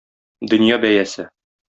[0.53, 1.27] Дөнья бәясе.